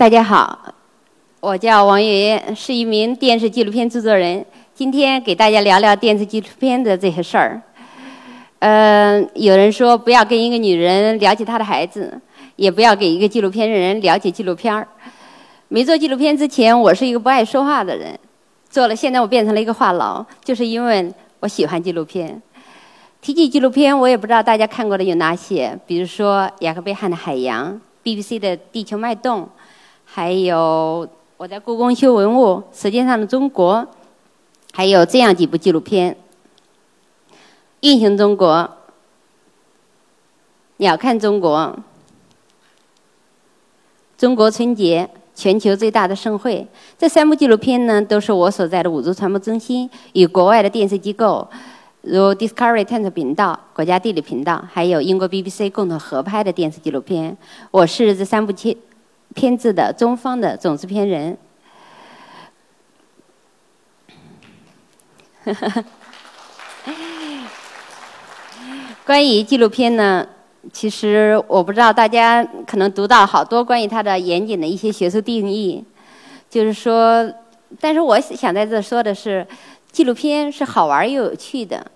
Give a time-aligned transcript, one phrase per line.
[0.00, 0.58] 大家好，
[1.40, 4.42] 我叫王云，是一名电视纪录片制作人。
[4.74, 7.60] 今天给大家聊聊电视纪录片的这些事儿。
[8.60, 12.18] 嗯，有人说不要跟一个女人聊起她的孩子，
[12.56, 14.88] 也不要给一个纪录片的人了解纪录片儿。
[15.68, 18.18] 没做纪录片之前，我是一个不爱说话的人。
[18.70, 22.40] 做了，现在我变成了一个话痨，就是因为我喜欢纪录片。
[23.20, 27.70] 提起纪录片，我也不知道大家看过的有哪些，比如说雅克贝汉的《海洋》
[28.02, 29.42] ，BBC 的《地球脉动》。
[30.12, 33.76] 还有我在故宫修文物，《舌尖上的中国》，
[34.72, 36.12] 还有这样几部纪录片：
[37.82, 38.54] 《运行中国》、
[40.78, 41.58] 《鸟瞰中国》、
[44.18, 46.66] 《中国春节》、全球最大的盛会。
[46.98, 51.48] 这三部纪录片呢，都是我所在的五洲传播中心与国外的电视机构，
[52.02, 57.38] 如 Discovery 探索频道、国家地理频道，还有英国 BBC 共同合拍的电视纪录片。
[57.70, 58.76] 我是这三部片。
[59.34, 61.38] 片子的中方的总制片人，
[69.06, 70.26] 关于纪录片呢，
[70.72, 75.84] 其实我不知道大家可能读到好多关于它的严谨的一些学术定义，
[76.48, 77.32] 就是说，
[77.80, 79.46] 但是我想在这说的是，
[79.92, 81.86] 纪录片是好玩又有趣的。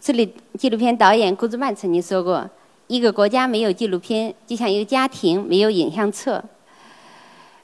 [0.00, 2.48] 这里纪录片导演顾兹曼曾经说过。
[2.86, 6.42] 一个国家没有纪录片，就像一个家庭没有影像册。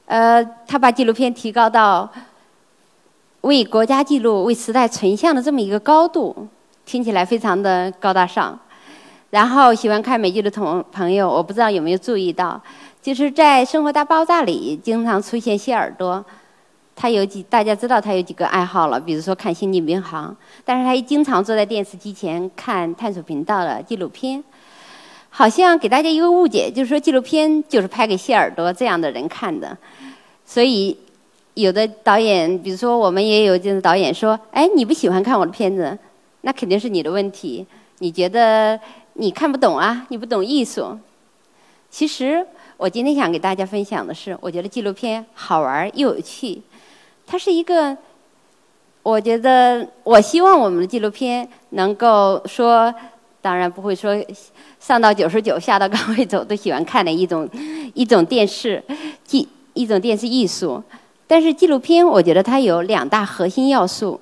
[0.05, 2.09] 呃，他把纪录片提高到
[3.41, 6.47] 为国家记录、为时代存像的这么一个高度，
[6.85, 8.57] 听起来非常的高大上。
[9.29, 12.59] 然后喜欢看美剧的同朋友，我不知道有没有注意到，
[12.99, 16.25] 就是在《生活大爆炸》里经常出现谢耳朵。
[16.95, 20.31] 他有几，大家知道他有几个爱好了，比如说看《星际民航》，
[20.65, 24.43] 但是他也经常坐在电视机前看探索频道的纪录片。
[25.39, 29.77] 好像给大家一个误解，就是说纪录片就是拍给谢耳朵这样的人看的，
[30.45, 30.93] 所以
[31.53, 35.97] 有的导演，比如说我们也有这种导演说：“哎，你不喜欢看我的片子，
[36.41, 37.65] 那肯定是你的问题，
[37.99, 38.77] 你觉得
[39.13, 40.99] 你看不懂啊，你不懂艺术。”
[41.89, 42.45] 其实
[42.75, 46.61] 我今天想给大家分享的是，我觉得纪录片好玩又有趣，
[47.25, 47.97] 它是一个，
[49.03, 52.93] 我觉得我希望我们的纪录片能够说。
[53.41, 54.13] 当然不会说
[54.79, 57.49] 上到九十九，下到岗位走都喜欢看的一种
[57.93, 58.83] 一种电视
[59.23, 60.83] 纪一种电视艺术。
[61.25, 64.19] 但是纪录片，我觉得它有两大核心要素：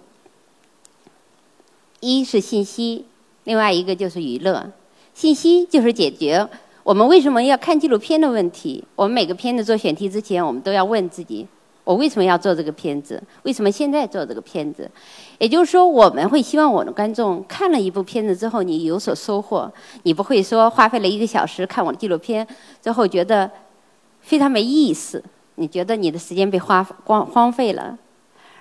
[2.00, 3.06] 一是信息，
[3.46, 4.72] 另外一个就是娱乐。
[5.14, 6.48] 信息就是解决
[6.84, 8.84] 我们为什么要看纪录片的问题。
[8.96, 11.48] 我们每个片子做选题之前，我们都要问自己。
[11.88, 13.24] 我为什么要做这个片子？
[13.44, 14.92] 为什么现在做这个片子？
[15.38, 19.72] 也就是说，我们会希望我的观众看了一部片子之后，你有所收获。
[20.04, 22.46] 你不会说花费了一个小时看我的纪录片
[22.82, 23.50] 最后觉得
[24.20, 25.24] 非常没意思，
[25.56, 27.98] 你觉得你的时间被花光荒废了。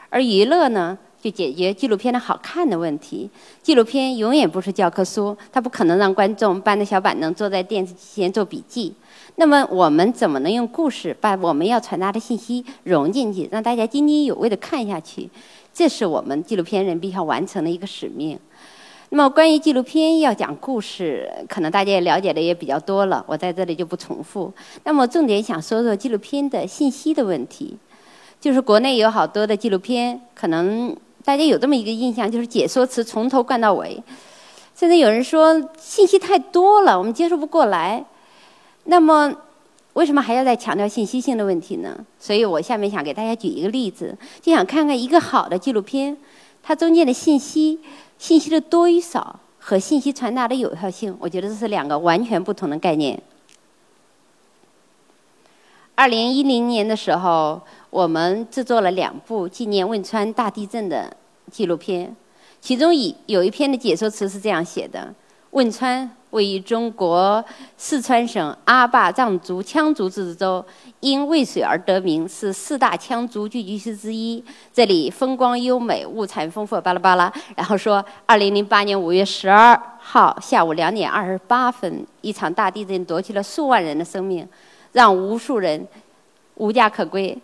[0.09, 3.29] 而娱乐呢，就解决纪录片的好看的问题。
[3.61, 8.95] 纪录片永远不是教科书，它不可能让观众搬着小板凳坐在电视机前做笔记。
[9.39, 15.29] 那么我们怎么能用故事把我们要传达的信息融进去，让大家津津有味地看下去？
[15.75, 18.39] 这是我们纪录片人必须要完成的一个使命。
[19.11, 24.51] 那么关于纪录片要讲故事，可能大家也了解的也比较多了，我在这里就不重复。
[24.85, 27.77] 那么重点想说说纪录片的信息的问题，
[28.41, 34.03] 就是国内有好多的纪录片，可能大家有这么一个印象，就是解说词从头灌到尾，
[34.75, 38.03] 甚至有人说信息太多了，我们接受不过来。
[38.89, 39.35] 那么，
[39.95, 41.99] 为什么还要再强调信息性的问题呢？
[42.21, 46.17] 所以我下面想给大家举一个例子，就想看看一个好的纪录片，
[46.63, 47.81] 它中间的信息、
[48.17, 53.21] 信息的多与少和信息传达的有效性，我觉得这是两个完全不同的概念。
[55.97, 57.61] 二零一零年的时候，
[57.91, 61.17] 我们制作了两部纪念汶川大地震的
[61.51, 62.15] 纪录片，
[62.61, 65.13] 其中以有一篇的解说词是这样写的：
[65.51, 66.09] 汶川。
[66.31, 67.43] 位于中国
[67.77, 70.65] 四川省阿坝藏族羌族自治州，
[71.01, 74.43] 因渭水而得名，是四大羌族聚居区之一。
[74.73, 77.33] 这里风光优美，物产丰富，巴拉巴拉。
[77.55, 84.47] 然后说，二零零八年五月十二号下午两点二十八分，一场大地震夺去了数万人的生命，
[84.93, 85.87] 让无数人
[86.57, 87.37] 无家可归。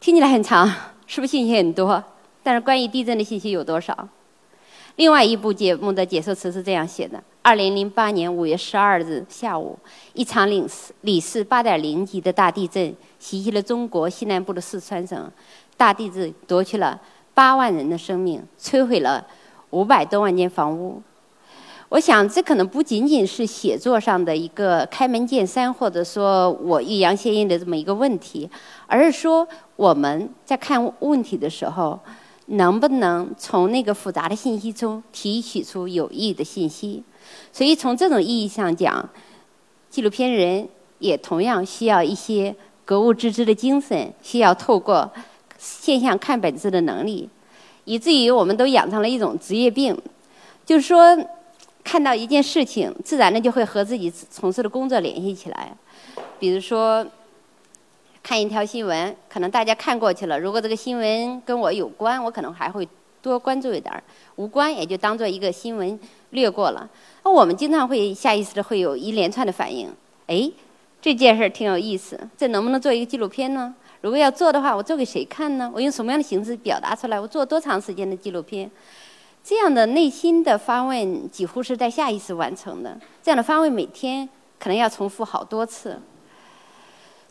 [0.00, 0.66] 听起来很长，
[1.06, 2.02] 是不是信息很多？
[2.42, 4.08] 但是关于地震的信息有多少？
[4.96, 9.74] 另外一部节目的解说词是这样写的：二零零八年五月十二日下午，
[10.12, 10.62] 一场里
[11.00, 15.32] 里氏八点零级的大地震袭击了中国西南部的四川省，
[15.74, 17.00] 大地震夺去了
[17.32, 19.26] 八万人的生命，摧毁了
[19.70, 21.00] 五百多万间房屋。
[21.88, 28.46] 我想，这可能不仅仅是写作上的一个开门见山，或者说我欲扬先抑的这么一个问题，
[28.86, 31.98] 而是说我们在看问题的时候，
[32.48, 37.02] 能不能从那个复杂的信息中提取出有益的信息？
[37.52, 39.08] 所以，从这种意义上讲，
[39.90, 42.54] 纪录片人也同样需要一些
[42.84, 45.10] 格物致知的精神，需要透过
[45.56, 47.28] 现象看本质的能力，
[47.84, 49.96] 以至于我们都养成了一种职业病，
[50.64, 51.18] 就是说。
[51.84, 55.74] 看到一件事情，自然的就会和自己从事的工作联系起来。
[56.38, 57.06] 比如说，
[58.22, 60.38] 看一条新闻，可能大家看过去了。
[60.38, 62.86] 如果这个新闻跟我有关，我可能还会
[63.22, 63.98] 多关注一点儿；
[64.36, 65.98] 无关，也就当做一个新闻
[66.30, 66.88] 略过了。
[67.24, 69.90] 那我们经常会下意识的会有一连串的反应。
[70.26, 70.50] 哎，
[71.00, 73.74] 这件事儿挺有意思，这能不能做一个纪录片呢？
[74.00, 75.70] 如果要做的话，我做给谁看呢？
[75.74, 77.18] 我用什么样的形式表达出来？
[77.18, 78.70] 我做多长时间的纪录片？
[79.42, 82.98] 这样的内心的发问几乎是在下意识完成的。
[83.22, 84.28] 这样的发问每天
[84.58, 85.98] 可能要重复好多次，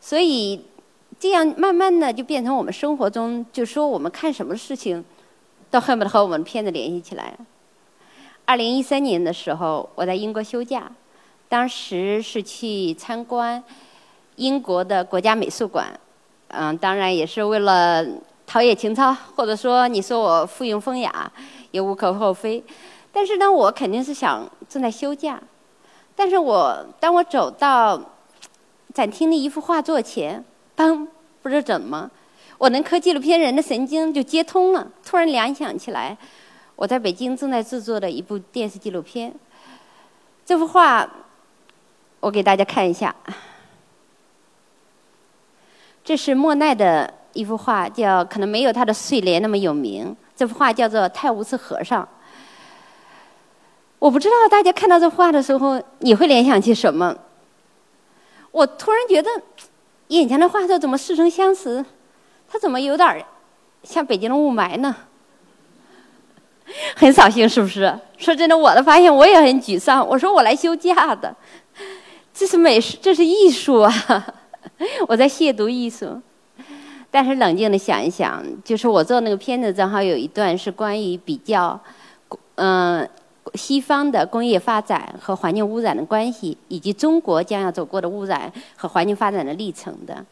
[0.00, 0.64] 所以
[1.20, 5.04] 这样慢慢的就变成我们生活中，就说我们看什么事情，
[5.70, 7.36] 都恨不得和我们片子联系起来。
[8.48, 10.90] 二零一三年的时候，我在英国休假，
[11.50, 13.62] 当时是去参观
[14.36, 15.88] 英国的国家美术馆，
[16.46, 18.02] 嗯，当然也是为了
[18.46, 21.30] 陶冶情操，或者说你说我附庸风雅。
[21.72, 22.64] 也无可厚非，
[23.12, 25.38] 但是呢，我肯定是想正在休假。
[26.16, 28.00] 但是我当我走到
[28.94, 30.42] 展厅的一幅画作前，
[30.74, 31.06] 嘣，
[31.42, 32.10] 不知道怎么，
[32.56, 36.16] 我能磕纪录片人的神经就接通了，突然联想起来，
[36.78, 39.34] 我在北京正在制作的一部电视纪录片。
[40.46, 41.10] 这幅画，
[42.20, 43.12] 我给大家看一下，
[46.04, 50.16] 这是莫奈的一幅画，叫可能没有他的睡莲那么有名。
[50.36, 52.04] 这幅画叫做《泰晤士和尚》。
[53.98, 57.12] 我不知道大家看到这画的时候，你会联想起什么？
[58.52, 59.28] 我突然觉得，
[60.06, 61.84] 眼前的画作怎么似曾相识？
[62.48, 63.26] 它怎么有点
[63.82, 64.94] 像北京的雾霾呢？
[66.96, 67.92] 很扫兴，是不是？
[68.16, 70.06] 说真的，我的发现我也很沮丧。
[70.06, 71.34] 我说我来休假的，
[72.34, 73.92] 这是美术，这是艺术啊！
[75.08, 76.20] 我在亵渎艺术。
[77.10, 81.80] 但是冷静的想一想，就是我做那个片子，正好有一段是关于比较，
[82.56, 83.08] 嗯，
[83.54, 90.22] 西方的工业发展和环境污染的关系，以及中国将要走过的污染和环境发展的历程的。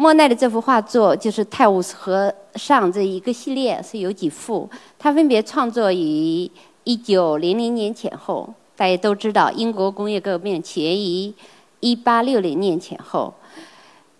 [0.00, 4.66] 莫奈的这幅画作就是《泰晤士河上》这一个系列是有几幅，
[4.98, 6.50] 它分别创作于
[6.84, 8.48] 一九零零年前后。
[8.74, 11.34] 大家都知道，英国工业革命起源于
[11.80, 13.34] 一八六零年前后。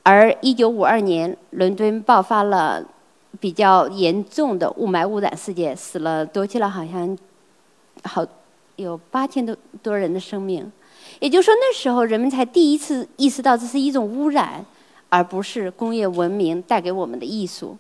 [0.03, 2.85] 而一九五二年，伦敦爆发了
[3.41, 7.17] 比较严重的雾霾污染事件，死了多去了好像
[8.03, 8.23] 好
[8.77, 10.71] 有八千多多人的生命。
[11.21, 14.63] 也就是说，那时候人们才第一次意识到这是一种污染，
[15.11, 17.77] 而不是工业文明带给我们的艺术。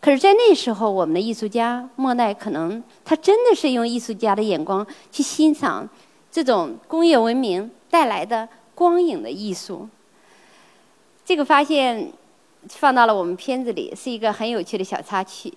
[0.00, 5.88] 可是，在那时候，我们的艺术家莫奈可能他真的是用艺术家的眼光去欣赏
[6.30, 9.88] 这种工业文明带来的光影的艺术。
[11.24, 12.12] 这个发现
[12.68, 15.52] 放到了我们片子里，是一个很有趣的小插曲。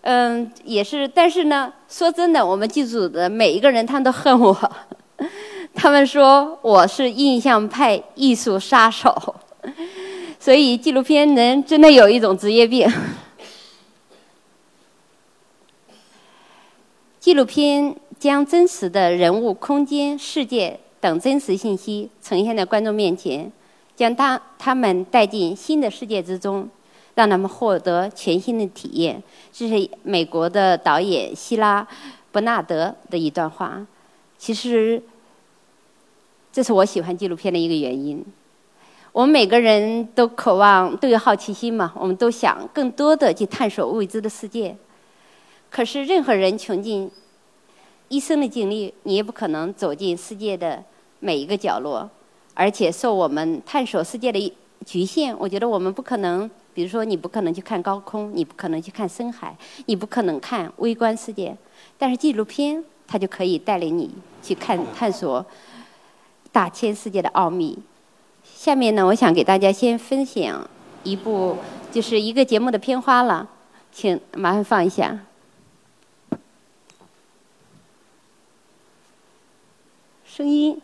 [0.00, 4.72] 嗯，也是，但是呢，说真的，我们剧组的每一个人他们都恨我，
[5.74, 9.34] 他们说我是印象派艺术杀手。
[10.44, 12.86] 所以纪录片人真的有一种职业病。
[17.18, 23.50] 纪录片将真实的人物、空间、世界等真实信息呈现在观众面前。
[23.96, 26.68] 将他他们带进新的世界之中，
[27.14, 29.22] 让他们获得全新的体验。
[29.50, 31.82] 这是美国的导演希拉·
[32.30, 33.86] 伯纳德的一段话。
[34.36, 35.02] 其实，
[36.52, 38.22] 这是我喜欢纪录片的一个原因。
[39.14, 44.76] 我们每个人都渴望，都有好奇心嘛，我们都想更多的去探索未知的世界。
[45.70, 47.08] 可是，任何人穷尽
[48.08, 50.82] 一生的精力，你也不可能走进世界的
[51.20, 52.10] 每一个角落。
[52.54, 54.52] 而且受我们探索世界的
[54.84, 59.56] 局限，我觉得我们不可能，比如说你不可能去看高空，你不可能去看深海，
[59.86, 61.56] 你不可能看微观世界。
[61.96, 64.10] 但是纪录片它就可以带领你
[64.42, 65.46] 去看探索
[66.50, 67.78] 大千世界的奥秘。
[68.64, 70.66] 下面呢，我想给大家先分享
[71.02, 71.58] 一部，
[71.92, 73.46] 就是一个节目的片花了，
[73.92, 75.18] 请麻烦放一下。
[80.24, 80.80] 声音。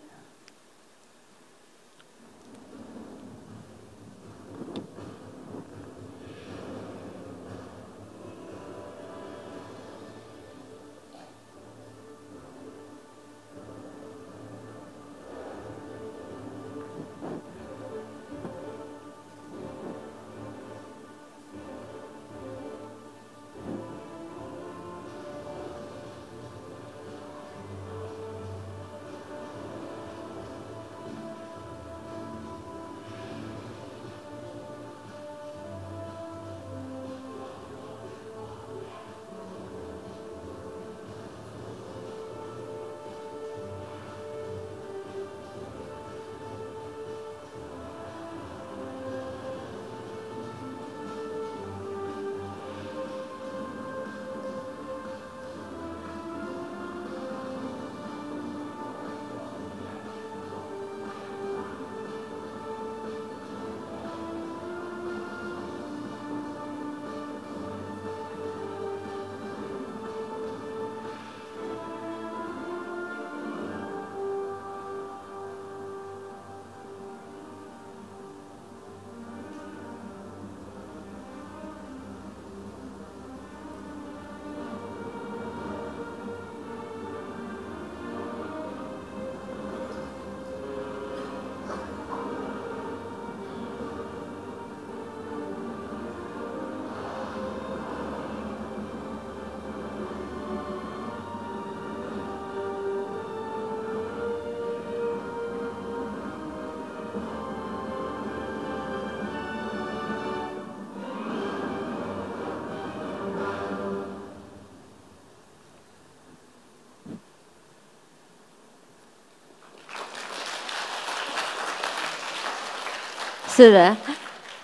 [123.53, 123.97] 是的，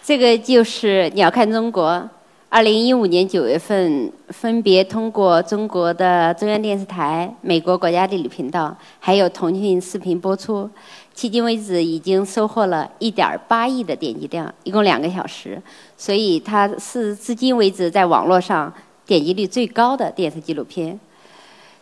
[0.00, 2.08] 这个就是鸟瞰中国。
[2.48, 10.70] 二零一五年九月份，分别通过中国的中央电视台、美国国家地理频道，还有腾讯视频播出。
[11.16, 15.60] 迄今为止，已经收获了一点八亿的点击量，一共两个小时。
[15.96, 18.72] 所以它是至今为止在网络上
[19.04, 20.98] 点击率最高的电视纪录片。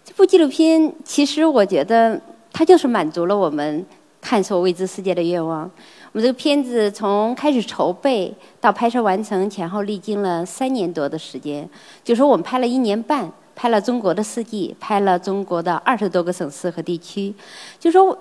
[0.07, 2.19] 这部纪录片，其实我觉得
[2.51, 3.85] 它就是满足了我们
[4.23, 5.71] 探索未知世界的愿望。
[6.15, 11.69] 我们这个片子从开始筹备到拍摄完成，前后历经了三年多的时间。
[12.05, 17.35] 就说我们拍了一年半，拍了中国的四季，拍了中国的二十多个省市和地区。
[17.81, 18.17] 就说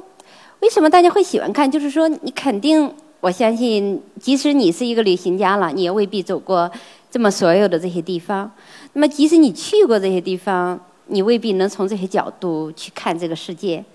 [0.61, 1.69] 为什么大家会喜欢看？
[1.69, 6.67] 就是说你肯定，我相信，即使你是一个旅行家了，你也未必走过
[7.11, 8.51] 这么所有的这些地方。
[8.93, 13.85] 那么，即使你去过这些地方，你未必能从这些角度去看这个世界。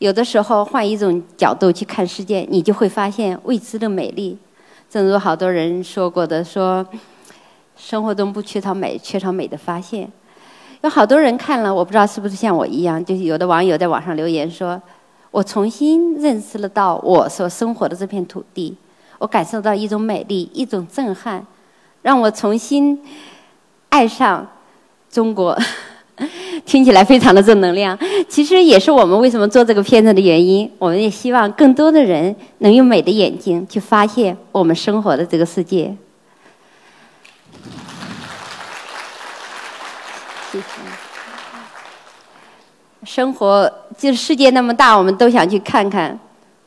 [0.00, 4.36] 有的时候换一种角度去看世界，你就会发现未知的美丽。
[4.88, 6.84] 正如好多人说过的，说
[7.76, 10.10] 生活中不缺少美，缺少美的发现。
[10.80, 14.80] 有好多人看了，我不知道是不是像我一样，就是有的网友在网上留言说
[15.30, 18.74] ：“我重新认识了到我所生活的这片土地，
[19.18, 21.46] 我感受到一种美丽，一种震撼，
[22.00, 22.98] 让我重新
[23.90, 24.48] 爱上
[25.10, 25.54] 中国。”
[26.66, 27.98] 听起来非常的正能量，
[28.28, 30.70] 其实也是我们为什么做这个片子的原因。
[30.78, 35.94] 我们也希望更多的人能用美的眼睛去发现我们生活的这个世界。
[40.52, 40.64] 谢谢。
[43.04, 46.18] 生活就是世界那么大，我们都想去看看，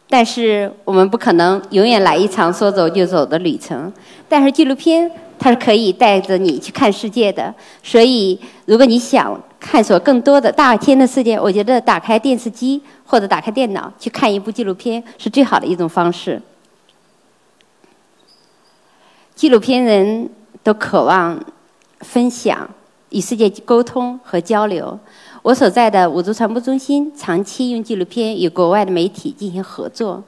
[0.10, 3.94] 但是我们不可能永远来一场说走就走的旅程。
[4.28, 5.12] 但是纪录片。
[5.44, 16.42] 它是可以带着你去看世界的，所以如果你想探索更多的大天的世界，我觉得打开电视机或者打开电脑去看一部纪录片是最好的一种方式。
[19.36, 20.30] 纪录片人
[20.64, 21.38] 都渴望
[22.00, 22.70] 分享、
[23.10, 24.98] 与世界沟通和交流。
[25.42, 30.24] 我所在的五洲传播中心长期用纪录片与国外的媒体进行合作，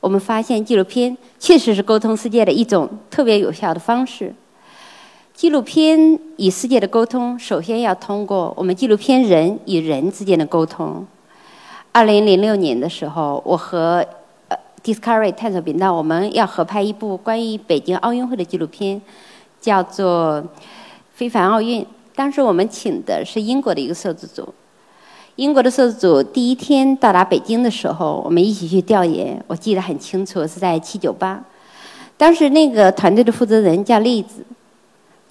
[0.00, 4.34] 我们发现纪录片确实是沟通世界的一种特别有效的方式。
[5.40, 11.06] 纪录片与世界的沟通，首先要通过我们纪录片人与人之间的沟通。
[11.92, 14.04] 二零零六年的时候，我和
[14.84, 19.00] Discovery 探索频道，我们要合拍一部关于北京奥运会的纪录片，
[19.62, 20.42] 叫做
[21.14, 21.82] 《非凡奥运》。
[22.14, 24.46] 当时我们请的是英国的一个摄制组。
[25.36, 31.42] 英国的摄制组第一天到达北京的时候，我们一起去调研，我记得很清楚，是在七九八。
[32.18, 34.44] 当时那个团队的负责人叫栗子。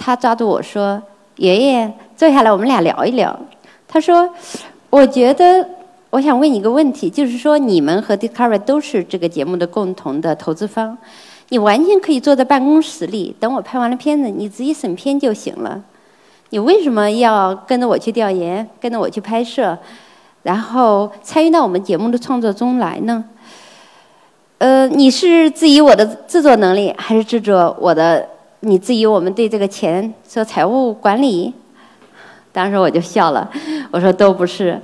[0.01, 1.01] 他抓住我说
[1.35, 3.37] ：“爷爷，坐下来，我们俩聊一聊。”
[3.85, 4.27] 他说
[4.89, 5.67] ：“我觉得，
[6.09, 10.97] 我想问你一个问题，就是说，你们和 Discovery 都是这个节目的共同的投资方，
[11.49, 15.83] 你完全可以坐在办公室里，等我拍完了片子，你直接审片就行了。
[16.51, 19.77] 你为什么要跟着我去调研，跟着我去拍摄，
[20.43, 23.25] 然后参与到我们节目的创作中来呢？
[24.59, 28.25] 呃，你是质疑我的制作能力，还是制作我的？”
[28.61, 31.53] 你质疑我们对这个钱说财务管理，
[32.51, 33.49] 当时我就笑了，
[33.89, 34.79] 我说都不是。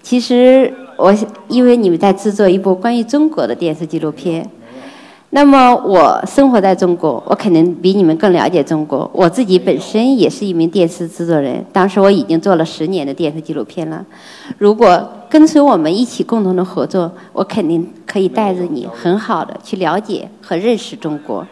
[0.00, 1.12] 其实我
[1.48, 4.48] 因为你们在制作一部关于中国的电视纪录片，
[5.30, 9.10] 那么我生活在中国，我肯定比你们更了解中国。
[9.12, 14.06] 我自己本身也是一名电视制作人，当时我已经做了十年的电视纪录片了。
[14.58, 21.44] 如果跟随我们一起共同的合作，我肯定可以带着你很好的去了解和认识中国。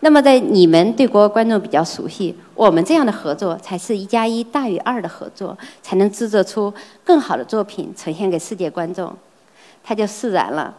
[0.00, 9.12] 那么，在你们对国外观众比较熟悉，我们这样的合作才是一加一大于二的合作，才能制作出更好的作品呈现给世界观众，
[9.82, 10.74] 它就释然了。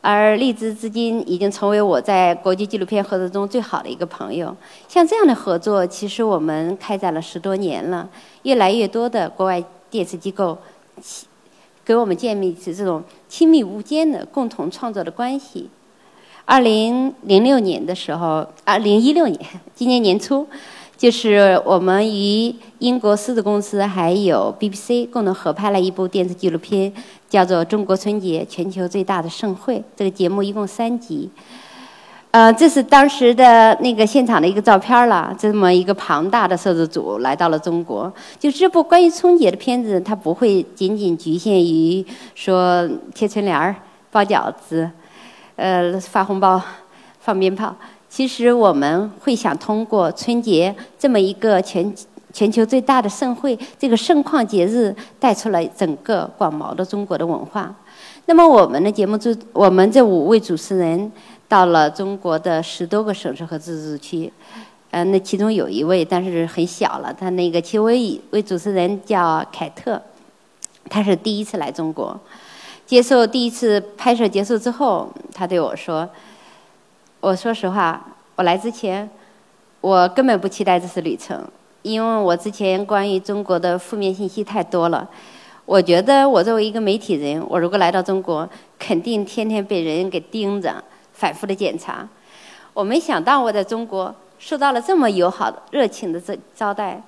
[0.00, 4.54] 而荔枝至今已经成为我在国际纪录片合作中最好的一个朋友。
[4.88, 8.08] 像这样的合作，其实我们开展了十多年了，
[8.42, 10.56] 越来越多的国外电视机构
[11.84, 15.68] 给我们建立起这种亲密无间的共同创作的关系。
[16.46, 19.40] 二零零六年的时候，二零一六年，
[19.74, 20.46] 今年年初，
[20.94, 26.92] 就是我们与英国狮子公司还有 BBC 共同合拍了一部电视纪录片，
[27.30, 29.78] 叫做《中国春节：全球最大的盛会》。
[29.96, 31.30] 这个节目一共三集。
[32.30, 35.34] 呃，这是当时的那个现场的一个照片了。
[35.38, 38.12] 这么一个庞大的摄制组来到了中国。
[38.38, 43.74] 就这部关于春节的片子，它不会仅仅局限于说贴春联儿、
[44.10, 44.90] 包饺子。
[45.56, 46.60] 呃，发红包、
[47.20, 47.74] 放鞭炮，
[48.08, 51.94] 其实我们会想通过春节这么一个全
[52.32, 57.72] 全球最大的盛会，这个盛况节日，带出来整个广袤的中国的文化。
[58.26, 61.12] 那么，我们的节目主，我们这五位主持人
[61.46, 64.32] 到了中国的十多个省市和自治区。
[64.90, 67.12] 呃，那其中有一位，但是很小了。
[67.12, 70.00] 他那个其中一位主持人叫凯特，
[70.88, 72.18] 他是第一次来中国，
[72.86, 76.08] 接受第一次拍摄结束之后，他对我说
[77.20, 78.04] ：“我说实话，
[78.36, 79.08] 我来之前，
[79.80, 81.42] 我根本不期待这次旅程，
[81.82, 85.08] 因为我之前关于中国的负面信息太多了。
[85.64, 92.08] 我觉得我作为一个媒体人，我如果来到中国，肯定天天被人给盯着，反复的检查。
[92.72, 97.00] 我没想到我在中国。”受到了这么友好、热情的这招待，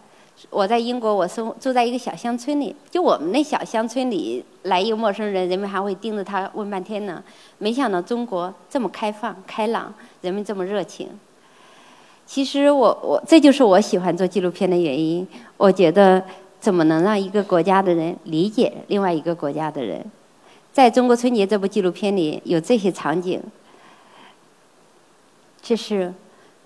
[0.51, 7.23] 我在英国，我生住在一个小乡村里，就我们那小乡村里来一个陌生人，人们还会盯着他问半天呢。
[7.59, 11.09] 没想到中国这么开放、开朗，人们这么热情。
[12.27, 15.27] 其实我我这就是我喜欢做纪录片的原因。
[15.57, 16.23] 我觉得
[16.61, 20.05] 怎么能让一个国家的人理解另外一个国家的人？
[20.73, 23.43] 在中国春节这部纪录片里有这些场景，
[25.63, 26.13] 这是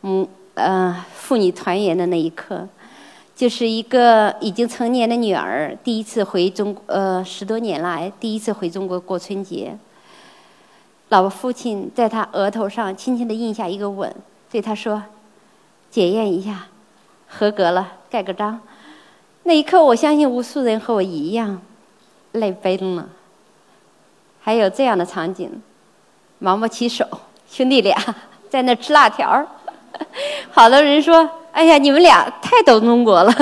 [0.03, 0.27] 嗯。
[0.55, 2.69] 呃，父女团圆的那一刻，
[3.41, 9.79] 就是一个已经成年的女儿第一次回中呃十多年来第一次回中国过春节。
[11.09, 14.15] 老父亲在她额头上轻轻地印下一个吻，
[14.51, 15.03] 对她说
[15.91, 16.67] ：“检验一下，
[17.29, 18.61] 合格了，盖个章。”
[19.45, 21.63] 那一刻，我相信无数人和我一样
[22.33, 23.09] 泪奔了。
[24.43, 25.63] 还有这样的场景：
[26.41, 27.07] 毛毛起手，
[27.49, 27.97] 兄弟俩
[28.51, 29.47] 在那吃辣条。
[30.51, 33.33] 好多人说：“哎呀，你们俩太懂中国了。”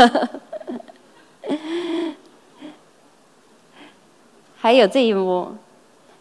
[4.57, 5.55] 还有这一幕，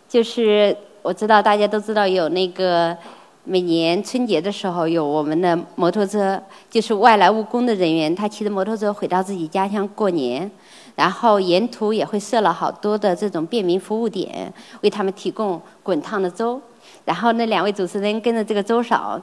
[0.08, 2.96] 就是我知道大家都知道有那个
[3.44, 10.50] 每年春节的时候有我们的摩托车，就是外来务工的人员，他骑着摩托车回到自己家乡过年，
[10.96, 16.62] 然后沿途也会设了好多的这种便民服务点，为他们提供滚烫的粥。
[17.06, 19.20] 然后那两位主持人跟着这个粥嫂。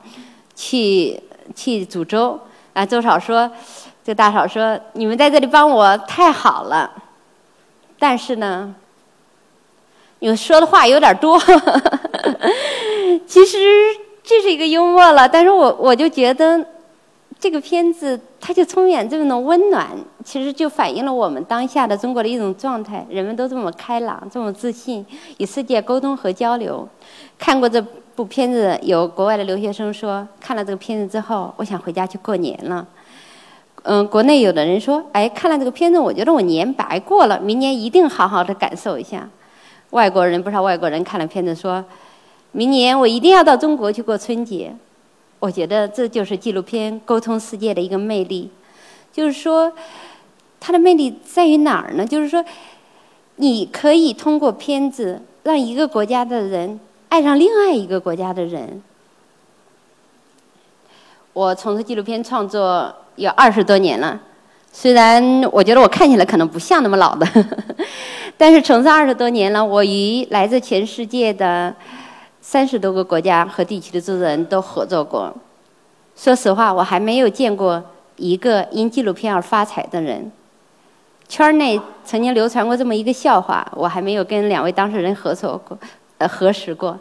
[0.57, 1.21] 去
[1.53, 2.39] 去煮粥，
[2.75, 3.49] 啊，周嫂说，
[4.05, 6.91] 这大嫂说，你们在这里帮我太好了，
[8.01, 8.75] 但是呢，
[10.19, 11.41] 你说的话有点多。
[13.29, 13.59] 其实
[14.25, 16.67] 这是一个幽默了，但是我我就觉得
[17.39, 19.89] 这个片子它就充满这种温暖，
[20.25, 25.07] 其实就反映了我们当下的中国的一种状态，人们都这么开朗，这么自信，
[25.39, 26.89] 与世界沟通和交流。
[27.39, 27.83] 看过这。
[28.15, 32.87] 部片子有国外的留学生说，看了这个片子之后，我想回家去过年了。
[33.83, 39.29] 嗯，国内有的人说，哎，看了这个片子，我觉得我年白过了，明年一定好好的感受一下。
[39.91, 41.85] 外国人不少，外国人看了片子说，
[42.53, 44.75] 明年我一定要到中国去过春节。
[45.41, 48.49] 我觉得这就是纪录片沟通世界的一个魅力，
[49.13, 49.73] 就是说，
[50.61, 52.07] 它的魅力在于哪儿呢？
[52.07, 52.43] 就是说，
[53.37, 56.79] 你可以通过片子让一个国家的人。
[57.15, 58.83] 爱上另外一个国家的人，
[61.33, 64.21] 我从事纪录片创作有二十多年了。
[64.73, 65.23] 虽然
[65.53, 67.25] 我觉得我看起来可能不像那么老的，
[68.37, 71.73] 但是从事二十多年了，我与来自全世界的
[72.41, 75.33] 三十多个国家和地区的制作人都合作过。
[76.17, 77.81] 说实话，我还没有见过
[78.17, 80.33] 一个因纪录片而发财的人。
[81.29, 85.79] 圈内曾经流传过这么一个笑话，我还没有跟两位当事人合作过。
[86.19, 86.99] 呃，核实过，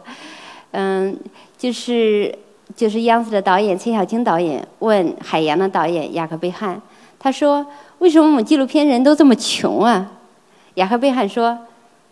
[0.72, 1.16] 嗯，
[1.56, 2.36] 就是
[2.74, 6.80] 就是央视的导演陈小青导演问《海洋》的导演雅克贝汉，
[7.18, 7.64] 他说
[8.00, 10.10] ：“为什么我们纪录片人都这么穷啊？”
[10.74, 11.56] 雅克贝汉说：“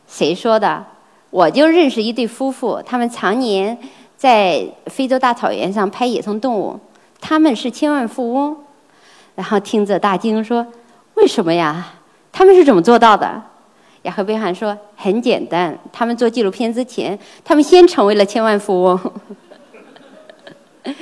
[0.07, 0.85] 谁说的？
[1.31, 3.77] 我就认识一对夫妇，他们常年
[4.17, 6.79] 在非洲大草原上拍野生动物，
[7.21, 8.57] 他们是千万富翁。”
[9.35, 10.65] 然后听着大惊说
[11.15, 11.95] ：“为什么呀？
[12.31, 13.43] 他们是怎么做到的？”
[14.03, 18.99] 雅克贝汉说：“很简单，他们做纪录片之前，他们先成为了千万富翁。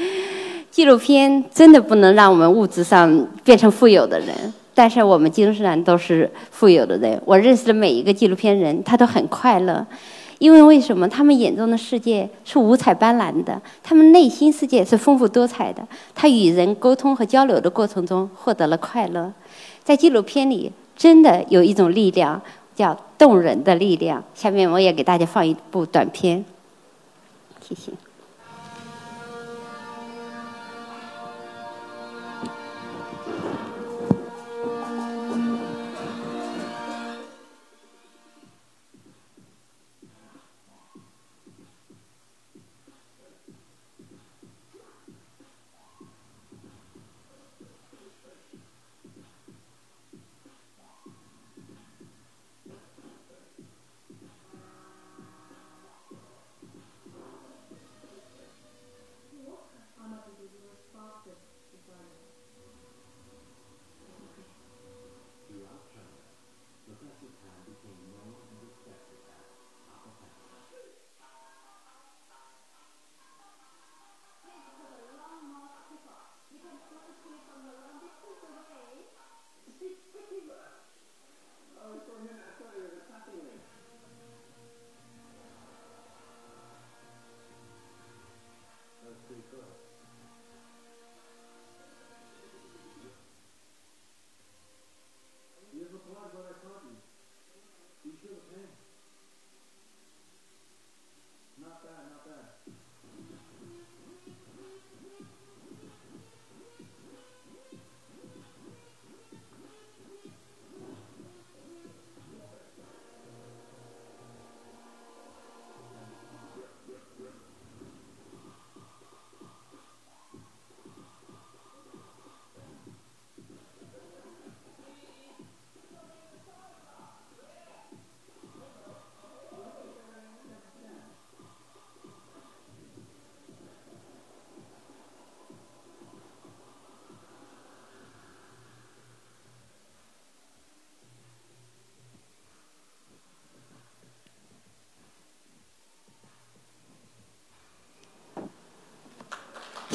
[0.70, 7.20] 纪录片真的不能让我们物质上变成富有的人，但是我们精神上都是富有的人。
[7.24, 9.84] 我认识的每一个纪录片人，他都很快乐，
[10.38, 11.08] 因为为什么？
[11.08, 15.82] 他们眼中的世界是五彩斑斓的，他们内心世界是丰富多彩的。
[16.14, 19.32] 他与人沟通和交流的过程中获得了快乐，
[19.82, 22.40] 在纪录片里真的有一种力量。”
[22.80, 24.24] 叫动人的力量。
[24.34, 26.42] 下面我也给大家放一部短片，
[27.60, 27.92] 谢谢。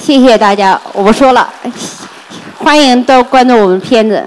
[0.06, 1.52] 谢谢大家，我不说了，
[2.60, 4.24] 欢迎多关注我们片子。